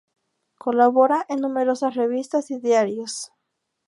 Colabora 0.57 1.27
en 1.29 1.41
numerosas 1.41 1.93
revistas 1.93 2.49
y 2.49 2.57
diarios. 2.59 3.31